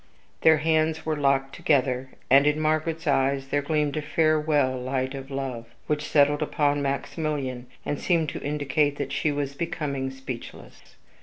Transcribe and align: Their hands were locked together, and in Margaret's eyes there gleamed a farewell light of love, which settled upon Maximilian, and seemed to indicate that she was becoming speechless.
Their 0.41 0.57
hands 0.57 1.05
were 1.05 1.15
locked 1.15 1.53
together, 1.53 2.09
and 2.27 2.47
in 2.47 2.59
Margaret's 2.59 3.05
eyes 3.05 3.49
there 3.49 3.61
gleamed 3.61 3.95
a 3.97 4.01
farewell 4.01 4.75
light 4.79 5.13
of 5.13 5.29
love, 5.29 5.67
which 5.85 6.07
settled 6.09 6.41
upon 6.41 6.81
Maximilian, 6.81 7.67
and 7.85 7.99
seemed 7.99 8.29
to 8.29 8.41
indicate 8.41 8.95
that 8.97 9.11
she 9.11 9.31
was 9.31 9.53
becoming 9.53 10.09
speechless. 10.09 10.95